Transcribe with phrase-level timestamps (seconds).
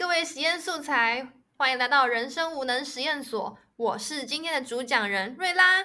[0.00, 3.58] 各位实验素材，欢迎来到人生无能实验所。
[3.76, 5.84] 我是今天的主讲人瑞拉。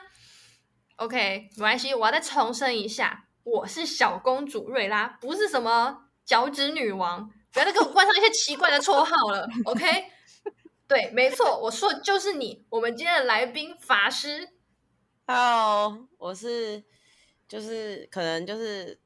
[0.96, 7.30] OK，没关系，我要再重申一下，我是小公主瑞拉，不是什么脚趾女王。
[7.52, 9.46] 不要再给我冠上一些奇怪的绰号了。
[9.66, 9.84] OK，
[10.88, 12.66] 对，没错，我说的就是你。
[12.70, 14.48] 我们今天的来宾法师。
[15.28, 16.82] Hello，我是
[17.50, 18.98] 就是可能就是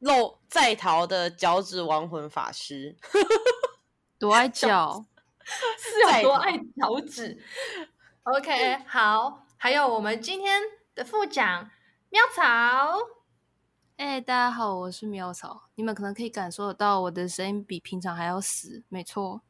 [0.00, 2.94] 漏在逃的脚趾亡魂法师。
[4.18, 5.06] 多爱脚，
[5.78, 7.38] 是有多爱脚趾
[8.24, 10.60] ？OK，好，还有我们今天
[10.96, 11.70] 的副讲
[12.10, 12.42] 喵草。
[13.96, 15.68] 哎，大家好，我是喵草。
[15.76, 19.40] 你们可能可以感受得到我的声音比平常还要死，没错，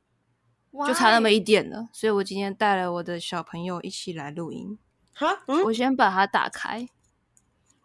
[0.86, 1.88] 就差那么一点了。
[1.94, 4.78] 所以我今天带了我的小朋友一起来录音。
[5.14, 6.86] 哈，我先把它打开。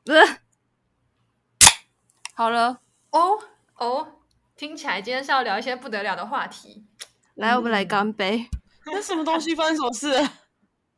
[0.05, 0.21] 呃，
[2.33, 3.39] 好了，哦
[3.75, 4.19] 哦。
[4.55, 6.85] 听起来今天是要聊一些不得了的话题，
[7.35, 8.47] 来，我们来干杯。
[8.85, 10.29] 那什么东西发生什么事？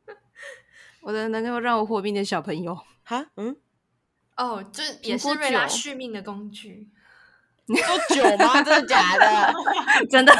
[1.00, 3.56] 我的能够让我活命的小朋友，哈，嗯，
[4.36, 6.88] 哦，这也是瑞拉续命的工具。
[7.68, 8.62] 你喝酒吗？
[8.62, 9.54] 真的假的？
[10.10, 10.32] 真的。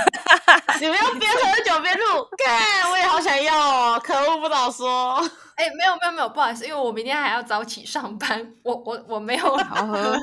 [0.80, 4.00] 你们要边喝酒边录，看我也好想要哦！
[4.02, 5.16] 可恶，不早说。
[5.56, 10.14] 哎，没有没有没有，不好意思，因为我明天还要早起上班，我我我没有好喝，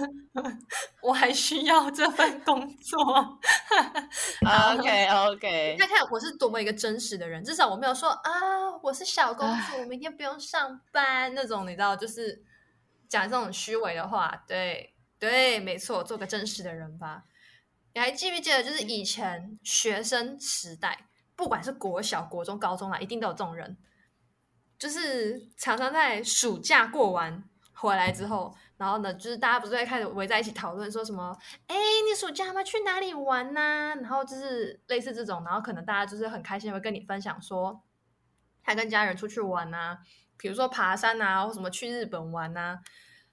[1.01, 3.39] 我还需要这份工作。
[4.75, 8.31] OK OK，看看我是多么一个真实的人，至少我没有说啊，
[8.83, 12.43] 我是小公主，我明天不用上班那种，你知道，就是
[13.09, 14.43] 讲这种虚伪的话。
[14.47, 17.23] 对对，没错，做个真实的人吧。
[17.93, 23.77] 你还记不记得，就是以前学生时代，不管是国小、国中、高中啦，一定都有这种人。
[24.79, 31.37] 就是常常在暑假过完回来之后，然后呢，就是大家不是在开始围在一起讨论说什么？
[31.67, 31.75] 哎，
[32.09, 33.61] 你暑假要去哪里玩呢？
[34.01, 37.83] 然后就是类似这种，然后可能大家就是很开心会跟你分享说，
[38.63, 39.99] 他跟家人出去玩啊，
[40.35, 42.79] 比如说爬山啊，或什么去日本玩啊。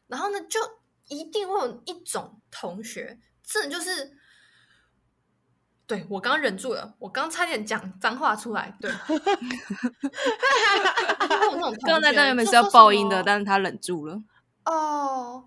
[0.06, 0.60] 然后呢，就
[1.08, 4.19] 一定会有一种同学，这就是。
[5.90, 8.72] 对我刚忍住了，我刚差点讲脏话出来。
[8.80, 8.88] 对，
[11.84, 14.22] 刚才刚原本是要爆音的，但是他忍住了。
[14.66, 15.46] 哦，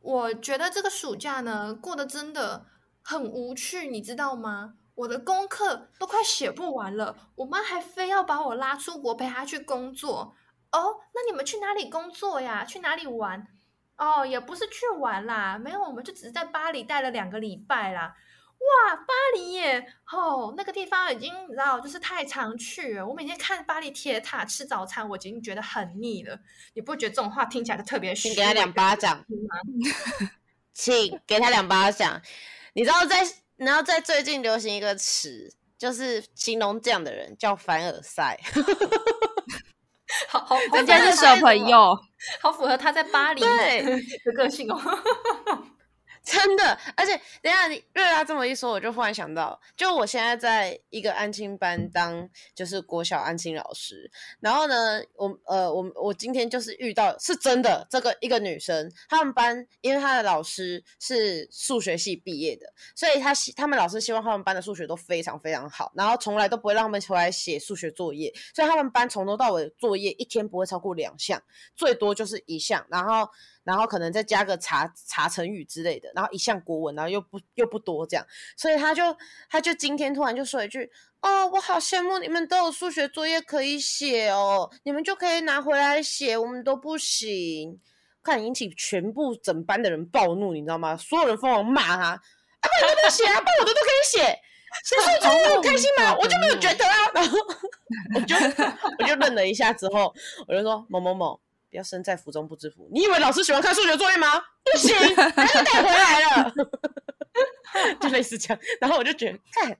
[0.00, 2.64] 我觉得这个暑假呢过得真的
[3.02, 4.72] 很无趣，你知道吗？
[4.94, 10.34] 我的功课都快写不完了，我妈还非要把我拉出国陪她去工作。
[10.72, 12.64] 哦，那你们去哪里工作呀？
[12.64, 13.46] 去哪里玩？
[13.98, 18.14] 哦，也不是去玩啦，没有，我们就只是在巴黎待了两个礼拜啦。
[18.58, 19.86] 哇，巴黎耶！
[20.12, 23.06] 哦，那个地方已经你知道，就是太常去了。
[23.06, 26.38] 我每天看巴黎铁塔吃早餐，我已经觉得很腻了。
[26.74, 28.28] 你不觉得这种话听起来就特别虚？
[28.28, 29.24] 请给他两巴掌
[30.74, 32.20] 请给他两巴掌。
[32.74, 33.26] 你知道在，
[33.56, 38.38] 然后在最近流行一个词，就是形容这样的人叫凡尔赛。
[40.28, 41.96] 好 好，人家是小朋友，
[42.40, 44.80] 好符合他在巴黎的个性哦。
[46.24, 71.42] 真的，而且等下你瑞拉这么一说，我就忽然想到，就我现在在一个安亲班当就是国小安亲老师，然后呢，我呃我我今天就是遇到是真的这个一个女生，他们班因为她的老师是数学系毕业的，所以她希他们老师希望他们班的数学都非常非常好，然后从来都不会让他们回来写数学作业，所以他们班从头到尾作业一天不会超过两项，
[71.74, 73.28] 最多就是一项，然后。
[73.68, 79.14] 然后可能再加个查查成语之类的，然后一项国文，然后又不又不多这样，所以他就
[79.50, 80.90] 他就今天突然就说一句
[81.20, 87.78] ：“哦，我好羡慕你们都有数学作业可以写哦，你们就可以拿回来写，我们都不行。”
[88.24, 90.96] 看引起全部整班的人暴怒，你知道吗？
[90.96, 92.02] 所有人疯狂骂他
[92.60, 94.40] ：“啊，不能都写啊，不我的都可以写，
[94.82, 96.16] 写数学作业我开心吗？
[96.18, 97.36] 我就没有觉得啊。”然后
[98.16, 98.34] 我就
[98.98, 100.14] 我就愣了一下之后，
[100.48, 101.38] 我就说：“某某某。”
[101.70, 102.88] 不要身在福中不知福。
[102.92, 104.42] 你以为老师喜欢看数学作业吗？
[104.64, 104.94] 不行，
[105.34, 106.52] 还是带回来了。
[108.00, 108.60] 就类似这样。
[108.80, 109.78] 然后我就觉得，看，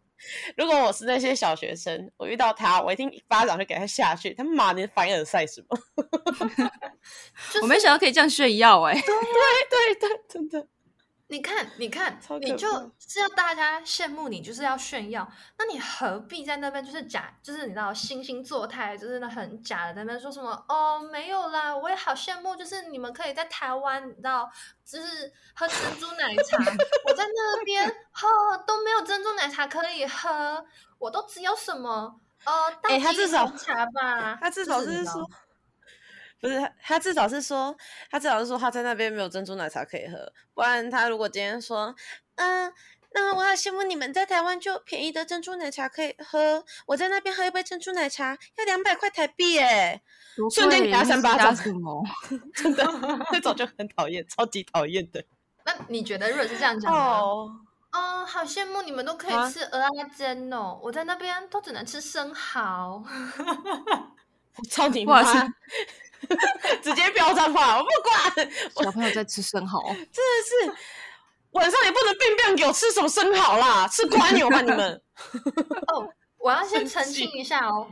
[0.57, 4.33] 如果我是那些小学生，我遇到他，我一定一巴掌就给他下去。
[4.35, 5.79] 他妈你凡尔赛什么？
[7.63, 8.95] 我没想到可以这样炫耀哎。
[8.95, 10.67] 对对对，真的。
[11.31, 15.31] 你看，你看，你就是要大家羡慕你，就是要炫耀。
[15.59, 20.65] 那你何必在那边就是假，就是你知道惺惺作态，就是那很假的在那边说什么？
[20.69, 24.51] 哦，没有啦，我也好羡慕，就是你们可以在台湾，你知道，
[24.87, 26.57] 就是喝珍珠奶茶。
[27.05, 28.27] 我在那 边喝
[28.67, 30.65] 都没有珍珠奶茶可以喝，
[30.99, 35.29] 我都只有什么呃，哎，他至少茶吧，他至少是说。
[36.41, 37.77] 不是他，至少是说，
[38.11, 40.33] 他至少是说他在那边没有珍珠奶茶可以喝。
[40.55, 41.95] 不然他如果今天说，
[42.37, 42.73] 嗯，
[43.13, 50.01] 那我好羡慕你们在台湾就便宜的珍珠奶茶可以喝，我在那边喝一杯珍珠奶茶要两百块台币哎，
[50.55, 52.05] 瞬间给他三巴掌什么？
[52.55, 52.85] 真的，
[53.33, 55.25] 那种就很讨厌，超级讨厌的。
[55.67, 57.51] 那你觉得如果是这样讲哦？
[57.91, 63.03] 哦，好羡慕你们都可以吃鹅阿煎哦，我在那边都只能吃生蚝。
[64.57, 65.23] 我操你妈！
[66.83, 68.51] 直接飙脏话，我不管。
[68.83, 70.73] 小朋友在吃生蚝，真的是
[71.53, 75.03] 晚上也不能便便给我吃什么生蚝啦，吃瓜牛吧你们。
[75.89, 77.89] 哦，我要先澄清一下哦，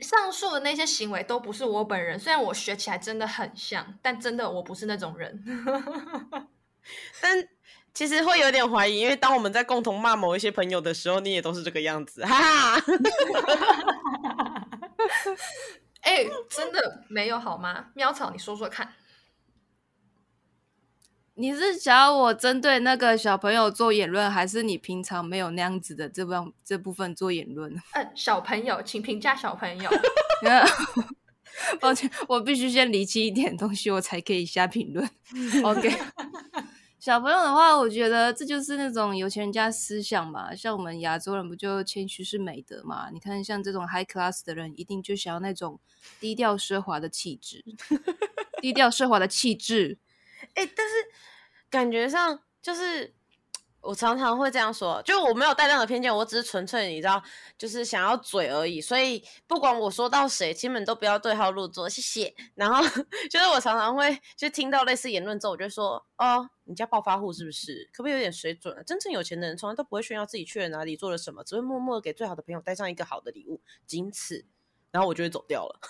[0.00, 5.42] 上述的那些行为都不是我本人，虽然我学起来真的很像，但真的我不是那种人。
[7.20, 7.48] 但
[7.94, 12.84] 其实会有点怀疑，因为当我们在共同骂某一些朋友的时候，你也都是这个样子，哈哈。
[16.02, 17.86] 哎，真的没有好吗？
[17.94, 18.92] 喵草，你说说看。
[21.34, 27.74] 你是想要我针对那个小朋友做言论，还是你平常没有那样子的这部这部分做言论？
[27.94, 29.90] 嗯，小朋友，请评价小朋友。
[31.80, 35.08] 抱歉，我必须先离弃一点东西，我才可以下评论。
[35.64, 35.90] OK。
[37.02, 40.54] 小朋友的话，我觉得这就是那种有钱人家思想嘛。
[40.54, 43.10] 像我们亚洲人，不就谦虚是美德嘛？
[43.12, 45.80] 你看，像这种 high class 的人，一定就想要那种
[46.20, 47.64] 低调奢华的气质，
[48.60, 49.98] 低调奢华的气质。
[50.54, 50.94] 哎，但是
[51.68, 53.12] 感觉上就是。
[53.82, 57.22] 我常常会这样说，就我没有带任何偏见，我只是纯粹你知道，
[57.58, 58.80] 就是想要嘴而已。
[58.80, 62.32] 所以不管我说到谁，亲们都不要对号入座，谢谢。
[62.54, 62.80] 然后
[63.28, 67.90] 就是我常常会就听到类似言论之后，我就说哦，你家暴发户是不是？
[67.92, 68.82] 可不可以有点水准啊？
[68.84, 74.46] 真正有钱的人从来都不会炫耀自己去了哪里做了什么，只会默默给最好的朋友带上一个好的礼物，仅此。
[74.92, 75.80] 然后我就会走掉了。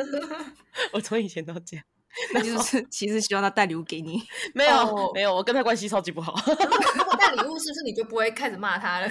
[0.92, 1.84] 我从以前都这样。
[2.32, 4.22] 那就是 其实希望他带礼物给你，
[4.54, 6.34] 没有没有，我跟他关系超级不好。
[6.46, 9.10] 如果带礼物，是不是你就不会开始骂他了？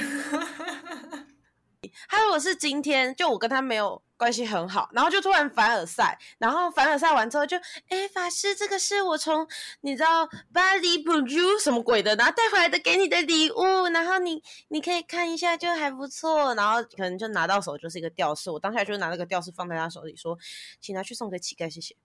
[2.08, 7.58] 他如果是今天，就我跟他没有关系很好，然后就突然凡尔赛，然后凡尔赛完之后就，
[7.90, 9.46] 哎，法师，这个是我从
[9.82, 13.62] 你知道巴黎布鲁什么鬼的，然后带回来的给你的礼物，
[13.94, 20.38] 然后你你可以看一下，就还不错，然后可能就拿到手就是一个吊饰，我当下就拿那个吊饰放在他手里，说，
[20.80, 21.96] 请拿去送给乞丐，谢谢。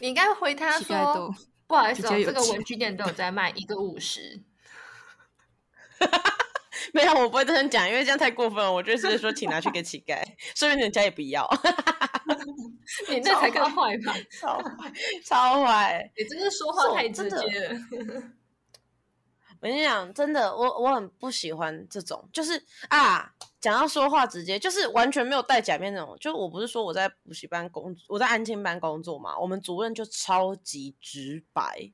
[0.00, 1.34] 你应该回他说
[1.66, 4.42] ：“不好意思，这个文具店都有在卖，一个五十。
[6.92, 8.72] ”没有，我不会这样讲，因为这样太过分了。
[8.72, 10.20] 我就直接说，请拿去给乞丐，
[10.54, 11.48] 说明人家也不要。
[13.08, 14.14] 你 那才更坏吧？
[14.40, 14.92] 超坏，
[15.24, 16.12] 超坏！
[16.16, 17.80] 你真是说话太直接了。
[19.60, 23.31] 我跟你讲，真的，我我很不喜欢这种，就是啊，
[23.62, 26.16] 讲到说话直接，就是完全没有戴假面那种。
[26.20, 31.92] 就我不是说我在补习班工，我在安亲班工作嘛，我们主任就超级直白。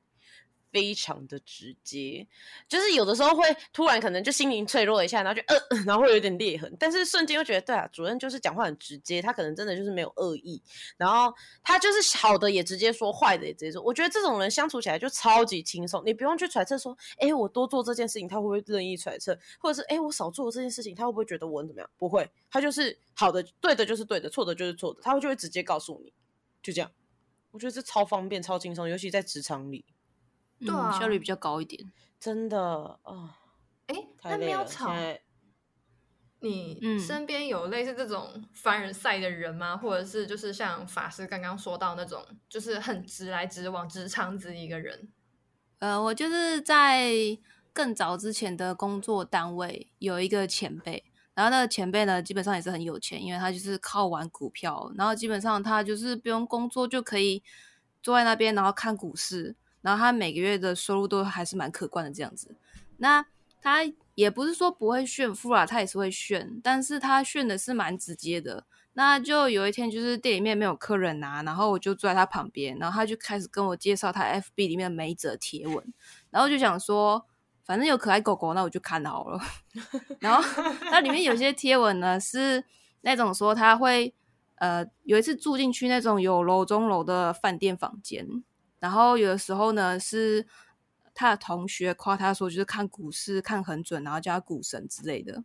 [0.71, 2.27] 非常的直接，
[2.67, 3.43] 就是有的时候会
[3.73, 5.55] 突然可能就心灵脆弱一下，然后就呃，
[5.85, 10.61] 然后会有点裂痕，但是瞬间又觉得对啊，主任就是讲话很直接，他可能真的就是没有恶意，
[10.97, 11.33] 然后
[11.63, 13.81] 他就是好的也直接说，坏的也直接说。
[13.81, 21.89] 我觉得这种人相处起来就超级轻松，你不用去揣测说，哎，我多做这件事情他会不会任意揣测，或者是哎，我少做这件事情他会不会觉得我怎么样？
[21.97, 26.13] 不会，他就是好的，对的就是对的，错的就是错的，他会就会直接告诉你，
[26.61, 26.91] 就这样。
[27.51, 29.83] 我觉得这超方便、超轻松，尤其在职场里。
[30.59, 33.37] 对啊，效率比较高一点，真的啊。
[33.87, 34.93] 哎，那喵草，
[36.41, 39.75] 你身边有类似这种凡尔赛的人吗？
[39.75, 45.09] 或者是就是像法师刚刚说到那种，就是很直来直往、直肠子一个人？
[45.79, 47.09] 呃，我就是在
[47.73, 57.41] 更早之前的工作单位有一个前辈，然后那个前辈呢，基本上也是很有钱，因为他就是靠玩股票，然后基本上他就是不用工作就可以
[58.03, 59.55] 坐在那边，然后看股市。
[59.81, 62.55] 然后他每个月的收入都还是蛮可观的这样子，
[62.97, 63.25] 那
[63.61, 63.79] 他
[64.15, 68.65] 也不是说不会炫富啦，他也是会炫，但是他炫的是蛮直接的。
[68.93, 75.93] 那就有一天就是店里面没有客人啊，然后我就坐在他旁边，然后他就开始跟我介绍他 FB 里面的每一则贴文，
[76.31, 77.25] 然后就想说，
[77.63, 79.39] 反正有可爱狗狗，那我就看好了。
[80.19, 80.43] 然后
[80.91, 82.65] 那里面有些贴文呢是
[83.01, 84.13] 那种说他会
[84.55, 88.43] 呃有一次住进去那种有楼中楼的饭店房间。
[88.79, 90.45] 然后有的时候呢，是
[91.13, 95.43] 他的同学夸他说，就是看股市看很准，然后叫他股神之类的。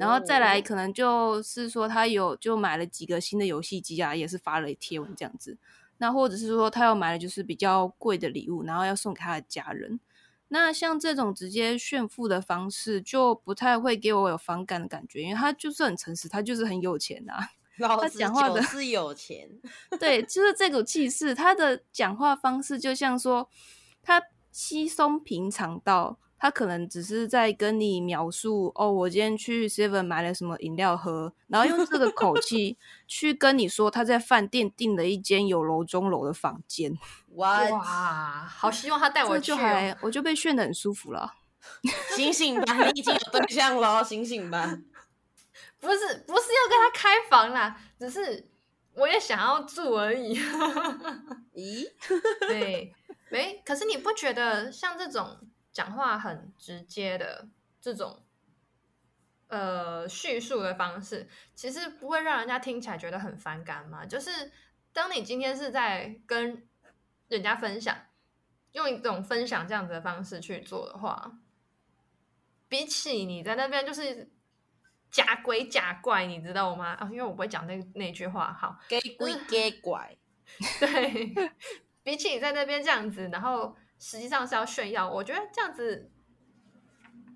[0.00, 5.56] 然后再来，可能就是说他有就买了几个新的游戏机啊，也是发了贴文这样子。
[5.98, 10.00] 那或者是说他要买了就是比较贵的礼物，然后要送给他的家人。
[10.48, 17.50] 那像这种直接炫富的方式，就不太会给我有反感的感觉，因为他就是很诚实，他就是很有钱啊。
[17.78, 19.48] 他讲话的是有钱，
[20.00, 21.34] 对，就是这股气势。
[21.34, 23.48] 他的讲话方式就像说，
[24.02, 36.96] 他稀松平常到他可能只是在跟你描述哦，我今天去 Seven 买了什么饮料喝，然后用这个口气 去跟你说他在饭店订了一间有楼中楼的房间。
[37.34, 37.64] 哇，
[38.46, 39.52] 好希望他带我去、
[40.00, 41.34] 我就被炫的很舒服了。
[42.16, 44.78] 醒醒吧，你已经有对象了，醒醒吧。
[45.80, 48.50] 不是不是要跟他开房啦，只是
[48.94, 50.38] 我也想要住而已。
[51.54, 51.88] 咦，
[52.48, 52.94] 对，
[53.30, 57.48] 没，可是你不觉得像这种讲话很直接的
[57.80, 58.24] 这种
[59.46, 64.04] 呃叙述的方式，其实不会让人家听起来觉得很反感吗？
[64.04, 64.50] 就是
[64.92, 66.68] 当你今天是在跟
[67.28, 67.96] 人家分享，
[68.72, 71.38] 用一种分享这样子的方式去做的话，
[72.68, 74.30] 比起你在那边就是
[75.10, 76.88] 假鬼假怪，你知道吗？
[76.94, 80.16] 啊，因为我不会讲那那句话，好，给鬼给拐，
[80.80, 81.34] 对，
[82.02, 86.10] 比起你在那边这样子，然后实际上是要炫耀，我觉得这样子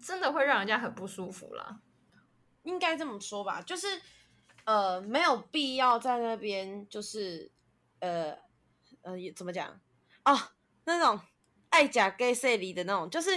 [0.02, 1.80] 真的会让人家很不舒服啦。
[2.62, 4.00] 应该这么说吧，就是
[4.64, 7.50] 呃，没有必要在那边就是
[7.98, 8.36] 呃
[9.02, 9.80] 呃怎么讲
[10.24, 10.38] 哦，
[10.84, 11.20] 那种
[11.70, 13.30] 爱假 gay 色里的那种，就是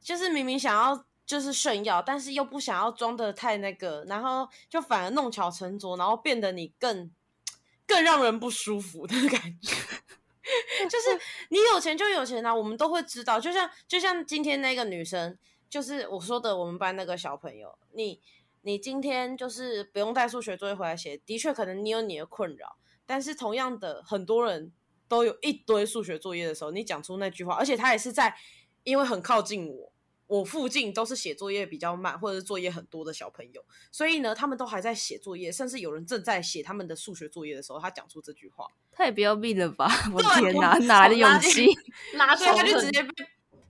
[0.00, 7.10] 就是明明想要就是炫耀，但是又不想要装的太那个，然后就反而弄巧成拙，然后变得你更
[7.86, 9.74] 更让人不舒服的感觉。
[10.84, 13.40] 就是你有钱就有钱啊，我们都会知道。
[13.40, 15.38] 就像就像今天那个女生，
[15.70, 18.20] 就是我说的我们班那个小朋友，你
[18.60, 22.76] 你今天就是不用带数学作业回来写，的确可能你有你的困扰，
[23.06, 24.70] 但是同样的，很多人
[25.08, 28.36] 都有一堆数学作业的时候，你讲出那句话，而且他也是在
[28.82, 29.93] 因为很靠近我。
[30.26, 39.88] 我附近都是写作业比较慢或者是作业很多的小朋友，所以呢，他们都还在写作业，甚至有人正在写他们的数学作业的时候，他讲出这句话，太不要命了吧！
[40.12, 41.66] 我的天哪，哪来的勇气？
[42.14, 43.10] 拉所以他就直接被，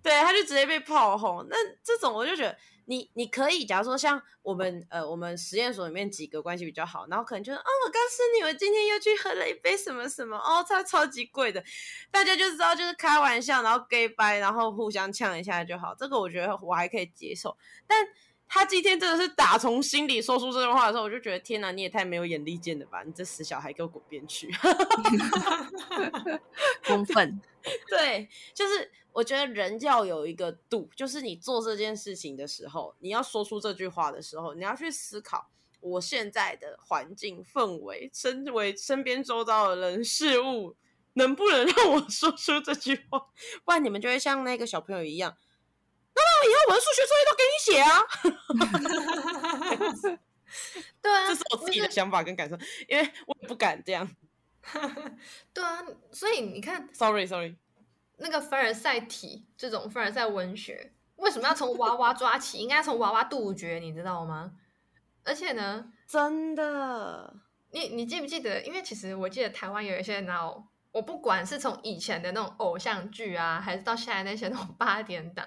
[0.04, 1.46] 对，他就直接被炮轰。
[1.48, 11.64] 那这种我就觉得，你你可以，假如说像我们呃，我们实验所里面几个关系比较好，然后可能就是哦，我告诉你，我今天又去喝了一杯什么什么，哦，它超级贵的，
[12.10, 15.94] 大家就知道就是开玩笑，然后 gay 掰，然后互相呛一下就好。
[15.98, 17.56] 这个我觉得我还可以接受，
[17.86, 18.06] 但。
[18.46, 23.02] 他今天真的是打从心里说出这句话的时候，我就觉得天哪，你也太没有眼力见了吧！
[23.02, 24.54] 你这死小孩，给我滚边去！
[26.86, 27.40] 公愤。
[27.88, 40.74] 对，就是我觉得人要有一个度，就是你做这件事情的时候，你要说出这句话的时候，你要去思考我现在的环境氛围，身为身边周遭的人事物，
[41.12, 43.20] 能不能让我说出这句话？
[43.64, 45.36] 不然你们就会像那个小朋友一样，
[46.16, 48.02] 那么以后我的数学作业都给你写啊！
[51.00, 54.10] 对啊， 这是我自己的想法跟感受，因为我也不敢这样。
[55.54, 57.54] 对啊，所以你看 Sorry, Sorry。
[58.16, 62.58] 那个凡尔赛体这种凡尔赛文学，为什么要从娃娃抓起？
[62.58, 64.52] 应该从娃娃杜绝，你知道吗？
[65.24, 67.34] 而且呢， 真的，
[67.70, 68.62] 你你记不记得？
[68.62, 75.46] 因为其实我记得台湾有一些那种，我不管是从以前的那种偶像剧啊，还是到现在那些那种八点档，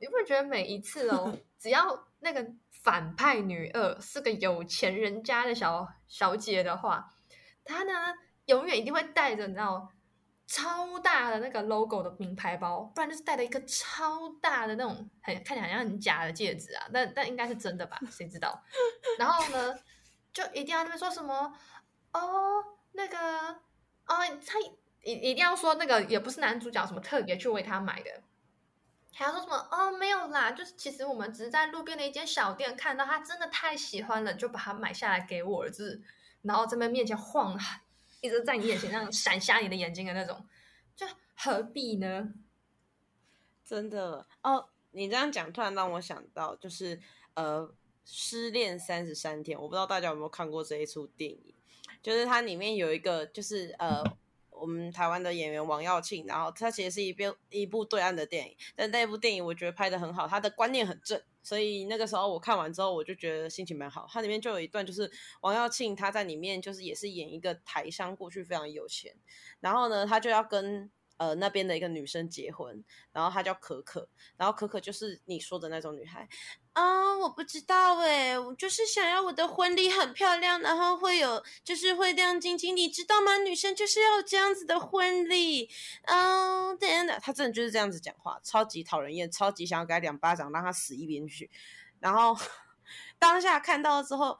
[0.00, 2.44] 你不会觉得每一次哦， 只要那个
[2.82, 7.08] 反派女二是个有钱人家的小小姐的话，
[7.64, 7.92] 她呢
[8.46, 9.90] 永远一定会带着你知道
[10.48, 18.00] 超大的那个 logo 的名牌包，不然就是带着一个超大的那种很看起来好像很假的戒指啊，但但应该是真的吧？
[18.10, 18.64] 谁知道？
[19.18, 19.78] 然后呢，
[20.32, 21.54] 就一定要那边说什么
[22.12, 23.18] 哦，那个
[24.06, 24.58] 哦，他
[25.04, 28.10] 一一定要说那个也不是男主角什么特别去为他买的，
[29.12, 36.00] 还要说什么哦没有啦，就是其实我们只是在路边的一间小店看到他真的太喜欢了，就把它买下来给我了，就是
[36.40, 37.58] 然后在那面前晃，
[38.20, 40.46] 一直在你眼前那样闪瞎你的眼睛的那种，
[40.96, 41.06] 就
[41.36, 42.32] 何必呢？
[43.64, 46.98] 真的哦，你这样讲突然让我想到，就是
[47.34, 47.60] 呃，
[48.04, 51.54] 《失恋三十三天》，我不知道大家有没有看过这一出电影，
[52.02, 54.02] 就是它里面有一个就是呃，
[54.50, 64.06] 我们台湾的演员王耀庆，然后他其实是一部一部对岸的电影，但那部电影我觉得拍的很好，他的观念很正，所以那个时候我看完之后，我就觉得心情蛮好。
[64.12, 69.14] 它里面就有一段，就是王耀庆他在里面就是也是演一个台商，过去非常有钱，
[69.60, 72.82] 然后呢，他就要跟呃那边的一个女生结婚，
[73.12, 76.26] 然后她叫可可，然后可可就是你说的那种女孩
[76.72, 83.36] 啊，我不知道诶，我就是想要我的婚礼很漂亮，然后会有就是会亮晶晶，你知道吗？
[83.38, 85.68] 女生就是要这样子的婚礼，
[86.06, 91.50] 哦，天哪，她真的就是这样子讲话，超级讨人厌，超级想要给她两巴掌，让她死一边去。
[92.00, 92.36] 然后
[93.18, 94.38] 当下看到之后，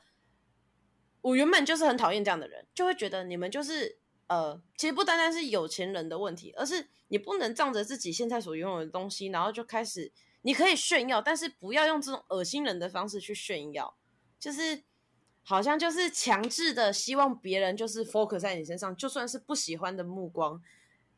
[1.23, 3.98] 我原本就是很讨厌这样的人，就会觉得你们就是。
[4.29, 13.97] 呃，其实不单单是有钱人的问题，而是你不能仗着自己现在所拥有的东西，然后就开始，你可以炫耀，但是不要用这种恶心人的方式去炫耀，
[14.39, 14.85] 就是
[15.43, 20.63] 好像就是强制的希望别人就是 focus 在你身上，就算是不喜欢的目光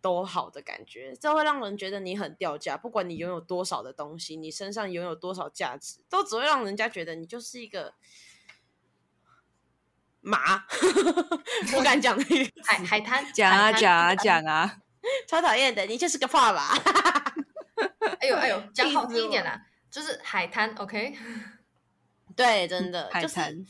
[0.00, 2.76] 都好的感觉，这会让人觉得你很掉价。
[2.76, 7.92] 不管你拥有多少的东西，你身上拥有多少价值，都只会让人家觉得你就是一个
[10.20, 10.58] 马，
[11.70, 14.78] 不敢讲那个海海滩讲啊海滩讲啊讲啊，
[15.26, 16.74] 超讨厌的，你就是个爸爸。
[18.20, 19.60] 哎呦哎呦，讲好听一点啦，
[19.90, 21.16] 就是海滩，OK。
[22.36, 23.66] 对，真的海就是滩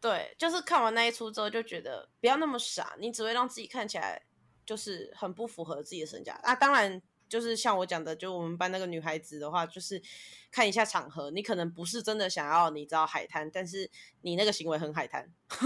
[0.00, 4.22] 对，就是看完那一出之后就觉得不要那么傻，你只会让自己看起来
[4.64, 6.54] 就是很不符合自己的身价啊。
[6.54, 10.02] 当然，就是像我讲的，就我们班那个女孩子的话，就是
[10.50, 13.90] 看一下场合，你可能不是真的想要你知道海滩，但是
[14.22, 15.30] 你那个行为很海滩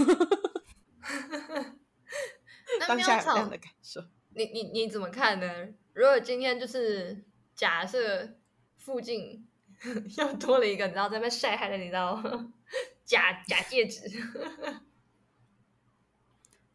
[2.79, 4.01] 那当喵草下有这样的感受。
[4.35, 5.69] 你你你怎么看呢？
[5.93, 7.23] 如果今天就是
[7.55, 8.37] 假设
[8.77, 9.47] 附近
[10.17, 12.21] 又多了一个，你知道在那边晒海的，你知道
[13.05, 14.09] 假假戒指，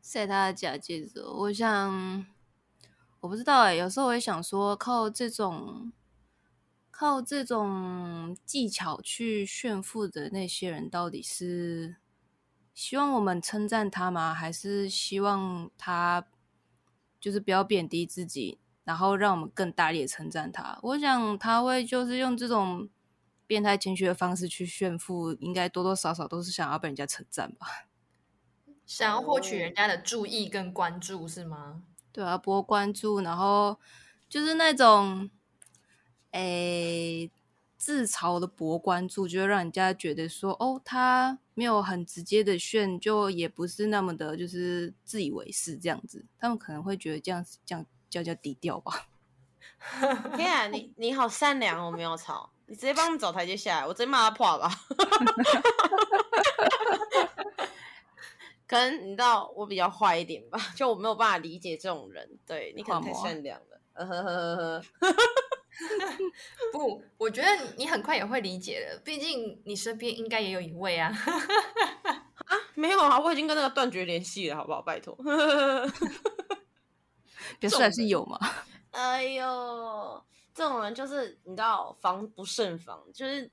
[0.03, 2.25] 晒他的假戒指哦，我想，
[3.21, 5.93] 我不知道哎，有时候我也想说，靠这种
[6.91, 11.97] 靠这种技巧去炫富的那些人，到底是
[12.75, 14.33] 希望我们称赞他吗？
[14.33, 16.27] 还是希望他
[17.21, 20.79] 就是不要贬低自己，然后让我们更大力的称赞他？
[20.83, 22.89] 我想他会就是用这种
[23.49, 27.89] 变态情绪的方式去炫富，应该多多少少都是想要被人家称赞吧。
[28.87, 31.83] 想要获取人家的注意跟关注是吗？
[32.13, 33.79] 对啊，博关注，然后
[34.29, 35.31] 就是那种，
[36.33, 37.31] 诶，
[37.77, 46.25] 自嘲的博关注，就会让人家觉得说，哦，他没有很直接的炫，就也不是那么的，就是自以为是这样子。
[46.39, 49.07] 他们可能会觉得这样这样叫叫低调吧。
[50.37, 54.71] 天啊，你你好善良哦，没有吵，你直接帮他们找台阶下来，我直接骂他破吧。
[58.69, 62.39] 可能你知道我比较坏一点吧，就我没有办法理解这种人。
[62.47, 64.85] 对你可能太善良了，呃呵呵呵呵。
[66.73, 71.13] 不，我觉得你很快也会理解的，毕竟你身边应该也有一位 啊。
[72.75, 74.83] 没有啊，我已经跟那个断绝联系了，好不好？
[74.83, 75.17] 拜托。
[77.59, 78.39] 表示还是有嘛。
[78.91, 83.51] 哎呦，这种人就是你知道防不胜防，就是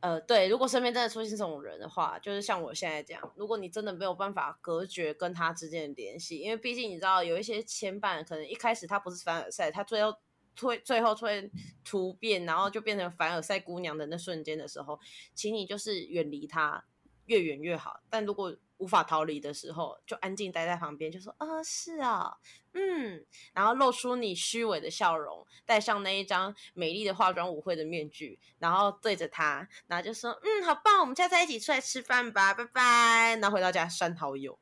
[0.00, 10.14] 呃，对，如果身边真的出现这种人的话，就是像我现在这样，如果你真的没有办法隔绝跟他之间的联系，因为毕竟你知道有一些牵绊，可能一开始他不是凡尔赛，他最后
[10.54, 11.50] 推最后会
[11.82, 15.00] 突变，然后就变成凡尔赛姑娘的那瞬间的时候，
[15.34, 16.84] 请你就是远离他，
[17.24, 18.00] 越远越好。
[18.10, 22.36] 但如果无法逃离的时候，就安静待在旁边，就说啊、是啊，
[22.72, 33.36] 嗯，然后露出你虚伪的笑容，戴上那一张美丽的化妆舞会的面具，然后对着他，然后就说嗯，好棒，我们下次一起出来吃饭吧，拜拜。
[33.36, 34.58] 然后回到家删好友，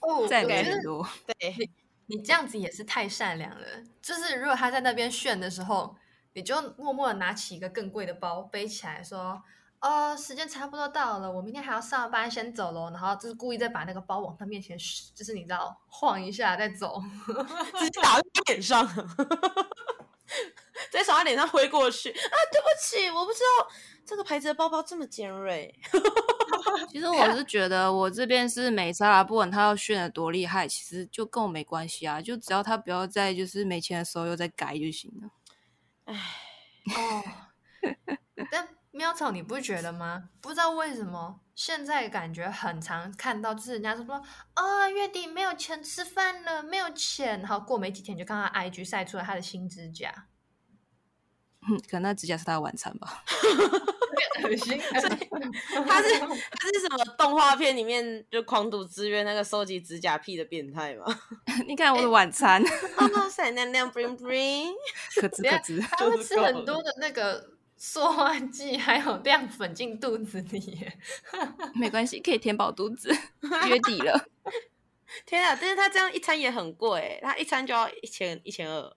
[0.00, 1.08] 哦，再也没我觉得联络。
[1.38, 1.70] 对，
[2.06, 3.66] 你这样子也是太善良了。
[4.00, 5.96] 就是如果他在那边炫的时候，
[6.34, 9.42] 你就默默的拿起一个更贵的包背起来，说
[9.86, 14.76] ：“哦，时间差不多到了，我明天还要上班，先走喽。”然后就是故意再把那个包往他面前，
[15.14, 17.00] 就是你知道晃一下再走。
[17.78, 19.04] 直接打在他脸上，直
[20.90, 22.34] 接从他脸上挥过去啊！
[22.50, 23.68] 对不起，我不知道
[24.04, 25.72] 这个牌子的包包这么尖锐。
[26.90, 35.30] 其实我是觉得我这边是没差啦，不管他要炫的多厉害，其实就跟我没关系啊，就只要他不要在就是没钱的时候又再改就行了。
[36.06, 37.22] 哦，
[38.50, 40.30] 但喵草你不觉得吗？
[40.40, 44.22] 不知道为什么现在感觉很常看到，就是人家说
[44.54, 50.26] 啊、月底没有钱吃饭了，没有钱，然后过没几天就看到 IG 晒出来他的新指甲，
[51.60, 53.22] 哼 可能那指甲是他的晚餐吧。
[54.44, 54.78] 恶心。
[54.90, 55.00] 他
[56.02, 61.04] 是他是什么动画片里面就狂赌之渊那个收集指甲屁的变态吗？
[61.66, 64.72] 你看我的晚餐，哦，闪亮亮 bling bling，
[65.20, 65.80] 可滋可滋。
[65.80, 70.98] 他会吃很多的那个塑化剂，还有亮粉进肚子里耶。
[71.74, 73.10] 没关系，可以填饱肚子。
[73.68, 74.28] 月底了，
[75.26, 75.56] 天啊！
[75.60, 78.96] 但是他这样一餐也很贵，他一餐就要一千一千二，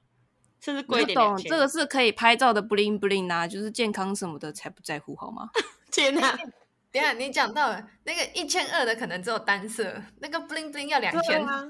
[0.60, 1.16] 甚至贵一不点。
[1.16, 5.50] 懂这个是可以拍照的 bling bling 啊，就是健康什么的才不在乎好吗？
[5.92, 6.38] 天哪！
[6.92, 11.46] 等下你讲到了那个一千二的，可能只有单色，那个 bling bling 要两千。
[11.46, 11.64] 啊！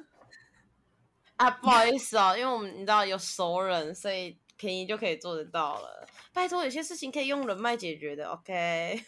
[1.36, 6.06] 啊，不好意思哦，因为我们你知道有熟人，所以便宜就可以做得到了。
[6.34, 9.02] 拜托，有些事情可以用人脉解决的，OK？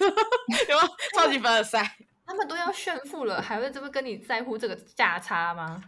[0.69, 0.89] 有吗？
[1.13, 1.97] 超级凡尔赛。
[2.25, 5.83] 他们都要炫富了，还会这么跟你在乎这个价差吗？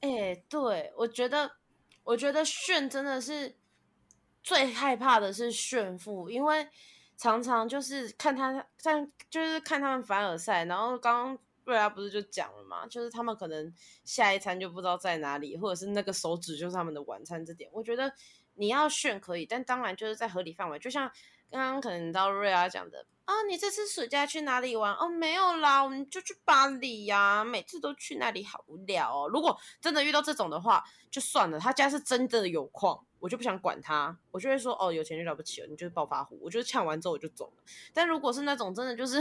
[0.00, 1.52] 哎、对，我觉得，
[2.04, 3.54] 我觉得炫真的是
[4.42, 6.66] 最害怕的是炫富，因为
[7.18, 13.72] 常常就是看他像就是看他们凡尔赛，然后刚刚瑞亚不是就讲了嘛，就是他们可能
[14.04, 18.12] 下一餐就不知道在哪里，或者是那个手指就是他们的晚餐，这点我觉得
[18.62, 21.10] 你要炫可以，但当然就是在合理范围，就像
[21.50, 23.04] 刚刚可能到瑞亚讲的。
[23.24, 24.94] 啊，你这次暑假去哪里玩？
[24.94, 27.42] 哦，没有啦，我们就去巴黎呀。
[27.44, 29.28] 每次都去那里，好无聊哦。
[29.28, 31.58] 如果真的遇到这种的话，就算了。
[31.58, 34.16] 他家是真的有矿，我就不想管他。
[34.30, 36.38] 我就会说，哦，有钱就了不起了，你就是暴发户。
[36.40, 37.62] 我就抢完之后我就走了。
[37.92, 39.20] 但如果是那种真的就是，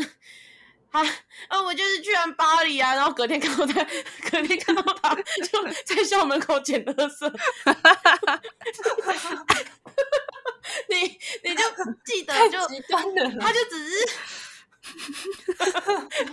[0.91, 1.01] 他
[1.47, 3.83] 啊，我就是去完巴黎啊，然后隔天看到他，
[4.29, 7.31] 隔天看到他就在校门口捡垃圾。
[10.89, 11.63] 你你就
[12.05, 12.59] 记得就
[13.39, 14.09] 他就只是，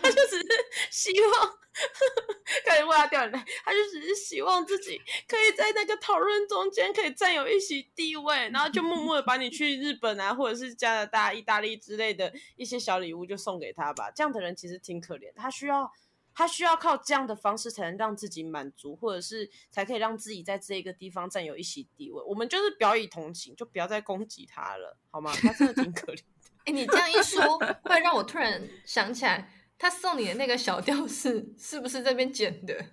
[0.03, 0.47] 他就只是
[0.90, 1.59] 希望，
[2.64, 14.11] 开始为他掉眼泪，他就只是希望自己可以在那个讨论中间可以占有一席地位，然后就默默的把你去日本啊，或者是加拿大、意大利之类的一些小礼物就送给他吧。
[14.11, 15.91] 这样的人其实挺可怜，他需要。
[16.35, 22.23] 他需要靠这样的方式才能让自己满足，或者是才可以让自己在这个地方占有一席地位。
[22.25, 25.33] 我们就是表以同情，就不要再攻击他了，好吗？
[25.35, 26.23] 他真的挺可怜的。
[26.67, 32.85] 哎，你这样一说，会让我突然想起来，他送你的那个小吊饰是不是这边捡的？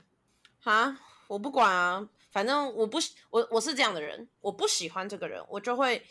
[0.64, 6.06] 啊，我不管啊，反正我不喜，我我是这样的人，我不喜欢这个人，我就会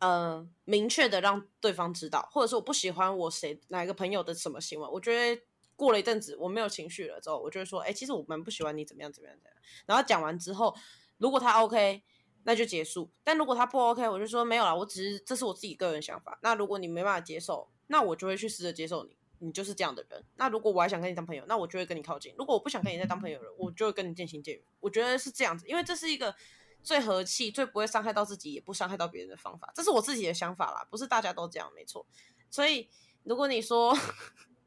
[0.00, 5.42] 呃明确的让对方知道，或者是我不喜欢我谁哪个朋友的什么行为，我觉得。
[5.74, 9.54] 过了一阵子，我没有情绪了之后，我就会说：“哎，其实我蛮不喜欢你怎么样怎么样怎样。”
[9.86, 10.72] 然后讲完之后，
[11.18, 12.02] 如果他 OK，
[12.44, 16.38] 那就结束；但如果他不 OK，我就说没有了，我只是这是我自己个人想法。
[16.42, 20.24] 那如果你没办法接受，那我就会去试着接受你，你就是这样的人。
[20.36, 24.64] 那如果我还想跟你当朋友，那我就会跟你靠近；如果我不想跟你再当朋友了，我就会跟你渐行渐远。
[24.80, 26.34] 我觉得是这样子，因为这是一个
[26.82, 29.72] 最和气、最不会伤害到自己，也不伤害到别人的方法。
[29.74, 32.06] 这是我自己的想法啦，不是大家都这样，没错。
[32.50, 32.88] 所以
[33.24, 33.96] 如果你说，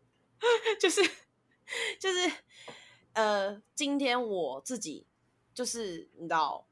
[0.79, 1.01] 就是。
[1.99, 2.31] 就是，
[3.13, 5.07] 呃，今天我自己
[5.51, 6.67] 就是你知道，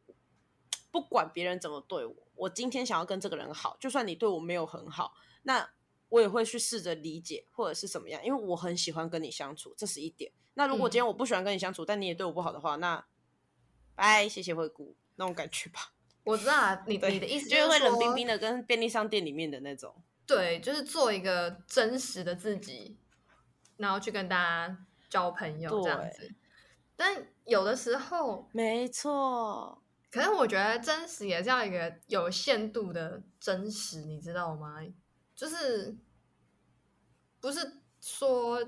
[0.91, 5.67] 不管别人怎么对我，我今天想要跟这个人好，就算你对我没有很好，那
[6.13, 10.31] 我也会去试着理解或者是什么样，因为我很喜欢跟你相处，这是一点。
[10.53, 13.03] 那如果今天我不喜欢跟你相处，但你也对我不好的话，那
[13.95, 15.93] 拜，谢谢惠顾那种感觉吧。
[16.23, 19.95] 我知道啊，你你的意思就是会冷冰冰的，跟便利商店里面的那种。
[20.27, 22.97] 对，就是做一个真实的自己。
[23.77, 26.31] 然后去跟大家交朋友这样子，
[26.95, 34.79] 但有的时候没错，可是我觉得真实也是要一个有限度的真实，你知道吗？
[35.43, 35.93] 就是
[37.41, 38.65] 不是说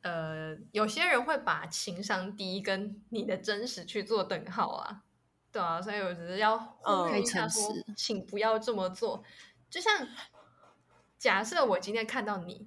[0.00, 5.02] 呃，有些人会把情商低跟你的真实去做等号啊，
[5.52, 9.22] 对啊，所以我只是要呼吁一下说，请不要这么做。
[9.68, 10.08] 就像
[11.18, 12.66] 假设我今天看到你。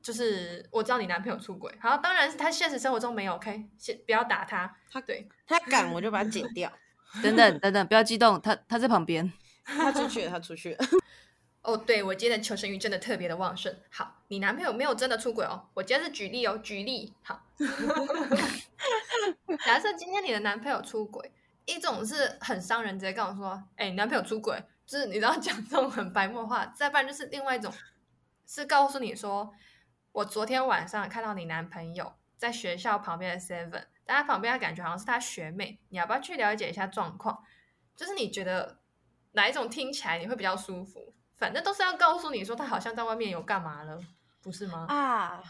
[0.00, 6.72] 就是我知道你男朋友出轨，好，当然是他现实生活中没有，OK，先不要打他，他对他敢我就把他剪掉，
[7.22, 9.32] 等等等等，不要激动，他他在旁边，
[9.64, 10.84] 他出去了，他出去了。
[11.62, 13.74] 哦，对我今天的求生欲真的特别的旺盛。
[13.90, 17.12] 好，你男朋友没有真的出轨哦，我今天是举例哦，举例。
[17.22, 17.40] 好，
[19.64, 21.30] 假设今天你的男朋友出轨，
[21.64, 27.72] 一种是很伤人，直接跟我说，哎，你男朋友出轨，就是你知道讲这种很白目话，再不然就是另外一种，
[28.46, 29.54] 是告诉你说。
[30.10, 37.42] 我昨天晚上看到你男朋友在学校旁边的 Seven，但他旁边的感觉好像是他学妹，你要不要去了解一下状况？
[37.96, 38.78] 就是你觉得
[39.32, 41.14] 哪一种听起来你会比较舒服？
[41.42, 43.98] 反正都是要告诉你说他好像在外面有干嘛了，
[44.40, 44.86] 不是吗？
[44.88, 45.42] 啊，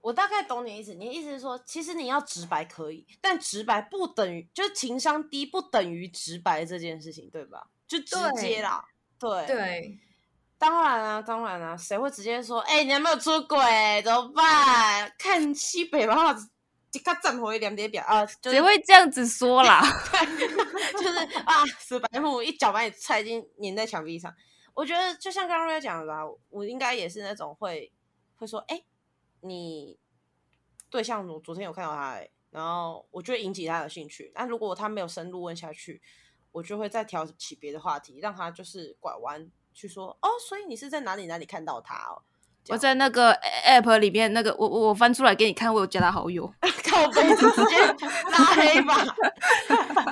[0.00, 0.94] 我大概懂你意思。
[0.94, 7.66] 你的意思是说，其实你要直白可以，但直白不等于就是情商低，不等于直白这件事情，对吧？
[7.86, 8.82] 就直接啦，
[9.20, 9.98] 对对。
[10.56, 13.58] 当然啊，当然啊，谁会直接说，哎，你有没有出轨？
[14.02, 15.12] 怎么办？
[15.18, 16.34] 看西北吧，
[16.90, 18.24] 即刻站回两点表啊！
[18.42, 19.82] 谁会这样子说啦？
[20.10, 24.32] 对， 就是啊，死白目，一脚把你踹进粘在墙壁上。
[24.74, 27.92] 我觉得就像刚刚瑞讲的吧，我应该也是那种会
[28.36, 28.82] 会说，哎，
[29.40, 29.98] 你
[30.90, 34.30] 对象我昨天有看到他，哎，然后我就会引起他的兴趣。
[34.34, 36.02] 但如果他没有深入问下去，
[36.52, 39.50] 我就会再挑起别的话题，让他就是拐弯。
[39.76, 42.22] 去说哦，所以你是在哪里哪里看到他哦？
[42.68, 43.34] 我在那个
[43.66, 47.84] app 里面，那个我我翻出来给你看，我有加他好友， 靠背直接
[48.30, 49.04] 拉黑吧。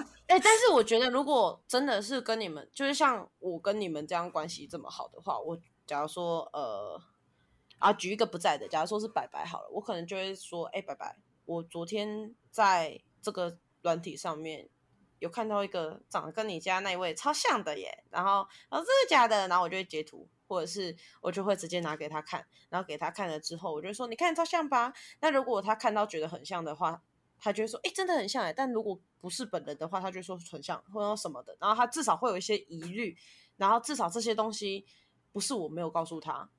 [0.33, 6.99] 哎，但是我觉得，如果真的是跟你们，就是像我跟你们这样关系这么好的话，我假如说呃
[7.79, 14.71] 啊，举一个不在的，假如说是白白好了，我可能就会说，哎，白白，我昨天在这个软体上面
[15.19, 24.95] 有看到一个长得跟你家那一位超像的耶，然后然后真的假的，然后我就会截图，或者是我就会直接拿给他看，然后给他看了之后，我就说你看超像吧。
[25.21, 27.03] 那如果他看到觉得很像的话，
[27.39, 33.17] 他就会说哎真的很像哎，但如果不是本人的话，他就说存像或者什么的，然后他至少会有一些疑虑，
[33.57, 34.85] 然后至少这些东西
[35.33, 36.51] 不是我没有告诉他。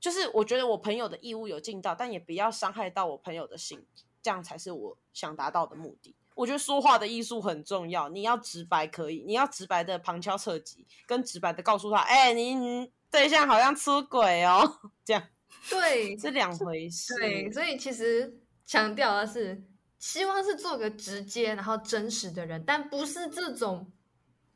[0.00, 3.86] 就是我觉得我朋友的义务有尽到，但也不要伤害到我朋友的心，
[4.20, 6.16] 这样才是我想达到的目的。
[6.34, 15.22] 我觉得说话的艺术很重要，你要直白可以，你要直白的旁敲侧击，跟直白的告诉他，哎，你对象好像出轨哦，这样
[15.68, 17.14] 对，是两回事。
[17.14, 19.62] 对，所以其实强调的是，
[20.02, 23.88] 希望是做个直接然后真实的人，但不是这种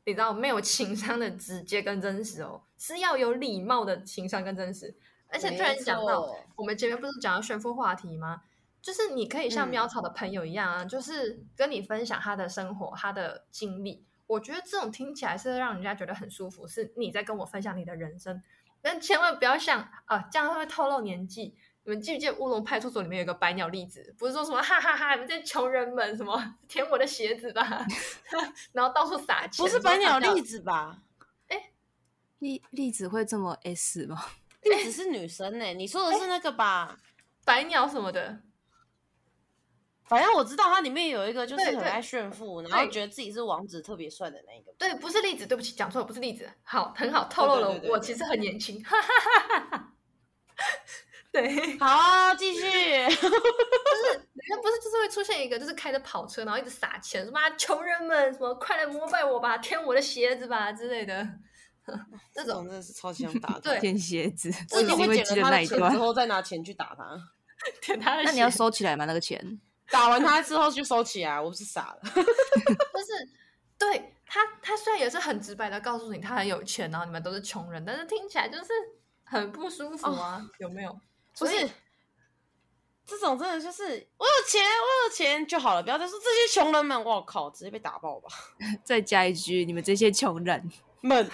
[0.03, 4.93] 你知道没有情商的直接跟真实哦，是要有礼貌的情商跟真实。
[5.29, 8.41] 而且突然讲到，我们前面不是讲到炫富话题吗？
[8.81, 14.05] 就是你可以像喵草的朋友一样啊，就是跟你分享他的生活、他的经历。
[14.25, 18.43] 我觉得这种听起来是让人家觉得很舒服，是你在跟我分享你的人生。
[18.81, 21.55] 但千万不要像啊，这样会透露年纪。
[21.87, 24.13] 你们记不记得乌龙派出所里面有个白鸟粒子？
[24.19, 27.63] 不是说什么哈哈哈，你们这穷人们什么舔我的鞋子吧？
[28.73, 30.99] 然后到处撒钱，不是白鸟粒子吧？
[31.47, 31.71] 哎，
[32.39, 34.21] 粒粒子会这么 S 吗？
[34.63, 36.99] 粒子是女生呢，你说的是那个吧？
[37.45, 38.41] 白鸟什么的。
[40.03, 44.73] 反正我知道它里面有一个就是很爱炫富，然后觉得自己是王子特别帅的那个。
[44.77, 46.49] 对，不是例子，对不起，讲错了，不是例子。
[46.63, 48.83] 好，很好，透露了我其实很年轻。
[51.37, 52.61] 对，好，继续。
[52.61, 61.27] 就是人家 不是就是会出现一个就是开着跑车，然后一直撒钱，什么穷人们什么快来膜拜我吧，舔我的鞋子吧之类的。
[62.33, 63.57] 这种真的是超级想打。
[63.61, 64.51] 对，舔鞋子。
[64.71, 67.15] 我一定会捡了他的钱之后再拿钱去打他。
[67.81, 68.23] 舔他的。
[68.23, 69.05] 那你要收起来吗？
[69.05, 69.61] 那个钱？
[69.91, 72.11] 打完他之后就收起来，我不是傻了。
[72.13, 73.29] 就是
[73.77, 78.65] 对他，他虽然也是很直白的告诉你他很有钱，然后你们都是穷人，但是听起来就是
[79.23, 80.99] 很不舒服啊，有没有？
[81.39, 81.69] 不是，
[83.05, 83.83] 这种真的就是
[84.17, 88.29] 我有钱，我有钱就好了，不要再说这些穷人们，我靠，直接被打爆吧！
[88.83, 90.71] 再加一句，你们这些穷人
[91.01, 91.29] 们，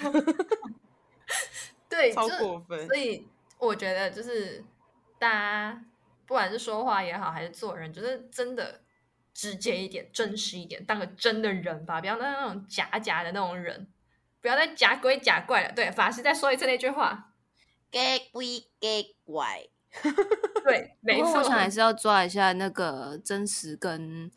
[1.89, 2.87] 对，超过分。
[2.87, 4.63] 所以我觉得就是
[5.17, 5.85] 大家。
[6.25, 8.81] 不管是说话也好，还是做人，就是真的
[9.33, 13.91] 直接一点、真实一点，当个真的人吧，不要那种假假的那种人，
[14.41, 15.73] 不要再假鬼假怪了。
[15.73, 17.33] 对，法师再说一次那句话：
[17.91, 17.99] 假
[18.31, 18.87] 鬼假
[19.25, 19.67] 怪。
[20.65, 21.39] 对，没错。
[21.39, 24.31] 我想还是要抓一下那个真实跟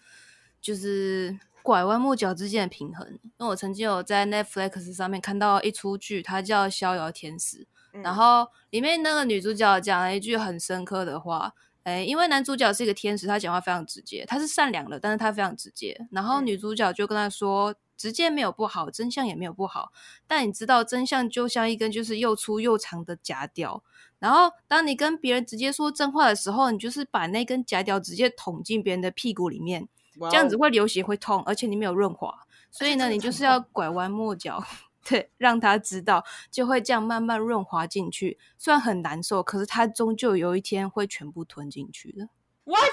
[0.61, 3.07] 就是拐弯抹角之间的平衡。
[3.23, 7.67] 因为我曾经有在 Netflix 上面看到一出剧，它叫《逍遥天使》，
[8.03, 11.55] 然后里面那个女主角讲了一句很深刻的话。
[11.85, 16.09] 哎，因为男主角是一个天使，他讲话非常直接，他是善良的，但是他非常直接。
[16.11, 19.93] 然后女主角就跟他说，直接没有不好，真相也没有不好。
[20.27, 23.85] 但你知道，真相就像一根就是又粗又长的夹条。
[24.19, 29.89] 然后当你跟别人直接说真话的时候，你就是把那根夹条直接捅进别人的屁股里面，
[30.31, 32.35] 这样子会流血会痛，而且你没有润滑。
[32.71, 34.63] 所以呢，你就是要拐弯抹角。
[35.09, 38.39] 对，让他知道，就会这样慢慢润滑进去。
[38.59, 42.29] 虽然很难受，可是他终究有一天会全部吞进去的。
[42.67, 42.93] What？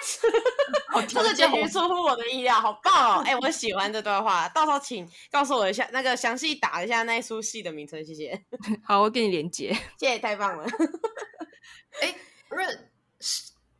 [1.09, 3.23] 这个结局出乎我的意料，好棒哦！
[3.25, 4.47] 哎，我喜欢这段话。
[4.49, 8.39] 到时候请告诉我一下，那个详细打一下那一出戏的名称，谢谢。
[8.85, 9.73] 好，我给你连接。
[9.99, 10.65] 谢谢，太棒了。
[12.01, 12.15] 哎，
[12.49, 12.89] 润。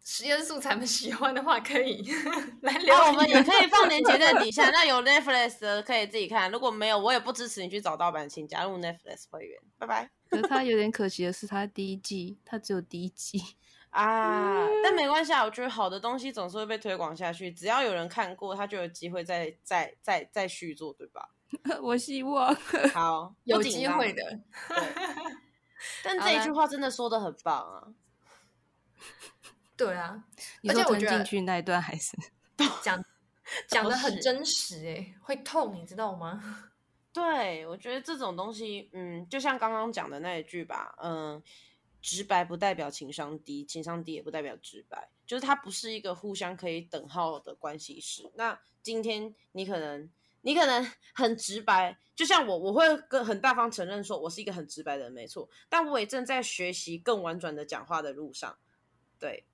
[0.05, 2.03] 实验素材们喜欢的话，可以
[2.61, 3.07] 来聊。
[3.07, 4.69] 我们也可以放链接在底下。
[4.69, 9.59] 那有 Netflix 的可以自己看，如果没有，我也不支持你去找盗版，请加入 Netflix 会员。
[9.79, 10.11] 拜拜。
[10.29, 13.41] 可是他有点可惜的是，他第一季他只有第一季
[13.93, 15.43] 啊，但没关系啊。
[15.43, 21.29] 我觉得好的东西总是会被推广下去，只要有人看过，他就有机会再再再再续作，对吧？
[21.81, 22.53] 我希望
[22.93, 24.39] 好 有机会的。
[26.03, 27.87] 但这一句话真的说的很棒啊。
[29.75, 30.23] 对啊，
[30.67, 32.15] 而且我觉得进去那一段还是
[32.81, 33.03] 讲
[33.67, 36.71] 讲的很真实哎，会痛，你知道吗？
[37.11, 41.41] 对，我觉得这种东西，嗯，就像刚刚讲的那一句吧，嗯，
[42.03, 48.31] 直白不代表情商低，情商低也不代表直白，就是它不是一个互相可以等号的关系式。
[48.35, 50.07] 那今天你可能
[50.41, 50.85] 你可能
[51.15, 58.55] 很直白，就像我，我会跟很大方承认说我是一个很直白的人，没错，但我也正在学习更婉转的讲话的路上，
[59.17, 59.45] 对。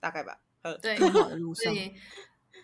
[0.00, 0.40] 大概吧，
[0.80, 1.74] 对， 好的路上，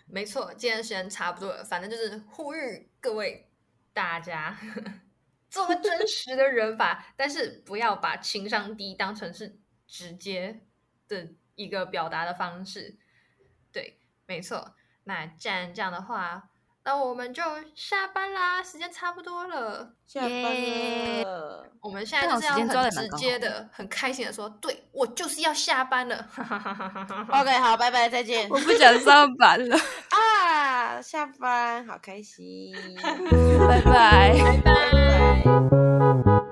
[0.07, 3.51] 没错，今天时间差不多了，反正就是呼吁各位
[3.91, 4.57] 大家
[5.55, 10.59] 做个真实的人吧，但是不要把情商低当成是直接
[11.07, 12.97] 的一个表达的方式。
[13.71, 14.75] 对，没错。
[15.05, 16.49] 那既然这样的话，
[16.83, 17.41] 那我们就
[17.73, 19.93] 下班啦，时间差不多了。
[20.05, 20.43] 下班
[21.23, 26.27] 了，我们现在就是要很直接的、很开心的说，对我就是要下班了。
[27.29, 28.47] OK，好，拜拜，再见。
[28.51, 29.77] 我不想上班了
[30.09, 32.75] 啊，下班好开心，
[33.69, 35.04] 拜拜，拜拜。
[35.25, 36.44] life.